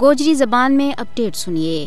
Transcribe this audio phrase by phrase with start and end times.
[0.00, 1.86] گوجری زبان میں اپڈیٹ سنیے۔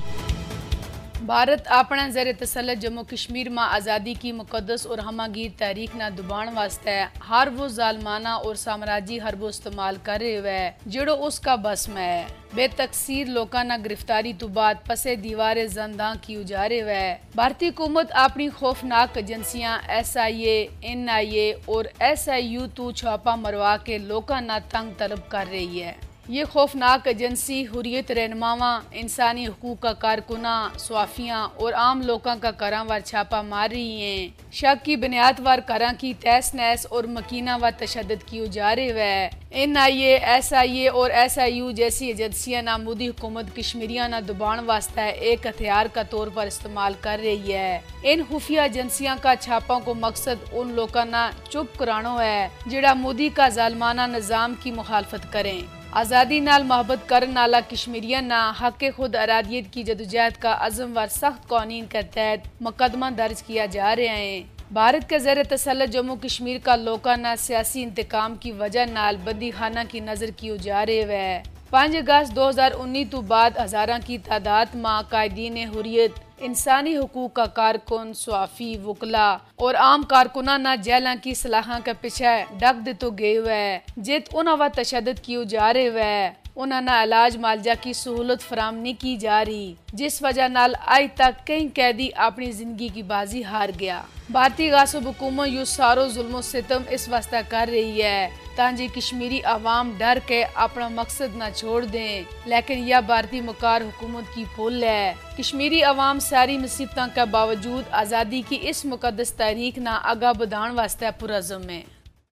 [1.22, 6.04] بھارت اپنا زیر تسلط جموں کشمیر ماں آزادی کی مقدس اور ہمہ گیر تحریک نہ
[6.18, 7.00] دبان واسطے
[7.30, 12.08] ہر وہ ظالمانہ اور سامراجی حرب استعمال کر رہے ہوئے، جڑو اس کا بس میں۔
[12.08, 17.68] ہے بے تقسیر لوکاں نہ گرفتاری تو بعد پسے دیوار زندان کی اجارے ہوئے۔ بھارتی
[17.68, 22.92] حکومت اپنی خوفناک ایجنسیاں، ایس آئی اے، این آئی اے اور ایس آئی یو تو
[22.92, 25.94] چھاپا مروا کے لوکاں نہ تنگ طلب کر رہی ہے۔
[26.30, 32.84] یہ خوفناک ایجنسی حریت رہنماواں، انسانی حقوق کا کارکنہ صوافیاں اور عام لوکاں کا کراں
[32.88, 37.52] وار چھاپا مار رہی ہیں۔ شک کی بنیاد وار کراں کی تیس نیس اور مکینہ
[37.62, 41.72] و تشدد کی اجارے ہوئے N I a, S I اے اور ایس آئی یو
[41.72, 46.94] جیسی ایجنسیاں نہ مودی حکومت کشمیریاں نہ دبان واسطہ ایک ہتھیار کا طور پر استعمال
[47.02, 52.20] کر رہی ہے۔ ان خفیہ ایجنسیاں کا چھاپوں کو مقصد ان لوکاں نہ چپ کرانو
[52.22, 55.62] ہے جڑا مودی کا ظالمانہ نظام کی مخالفت کریں۔
[55.98, 61.08] آزادی نال محبت کرن نالا کشمیریہ نا حق خود ارادیت کی جدوجہد کا عزم ور
[61.12, 66.16] سخت قوانین کے تحت مقدمہ درج کیا جا رہے ہیں۔ بھارت کے زیر تسلط جموں
[66.16, 71.42] کشمیر کا لوکانہ سیاسی انتقام کی وجہ نال بندی خانہ کی نظر کی اجارے ہوئے
[71.70, 77.34] پانچ اگست دو ہزار انی تو بعد ہزاراں کی تعداد ماں قائدین حریت انسانی حقوق
[77.34, 83.10] کا کارکن، صوافی، وکلا اور عام کارکنان نہ کی صلاحاں کا پیچھے ڈک دے تو
[83.10, 86.30] گئے ہوئے۔ جت انہوں تشدد کیوں جا رہے ہوئے۔
[86.60, 91.08] انہوں نے علاج مالجہ کی سہولت فراہم نہیں کی جا رہی، جس وجہ نال آئی
[91.08, 96.36] تک کئی قیدی اپنی زندگی کی بازی ہار گیا۔ بھارتی غاصب حکومت یو سارو ظلم
[96.36, 101.44] و ستم اس واسطہ کر رہی ہے تانجی کشمیری عوام ڈر کے اپنا مقصد نہ
[101.56, 107.22] چھوڑ دیں۔ لیکن یہ بھارتی مکار حکومت کی پھول ہے۔ کشمیری عوام ساری مصیبتوں کے
[107.32, 111.82] باوجود آزادی کی اس مقدس تحریک نہ آگاہ بدھان واسطہ پرعزم ہے۔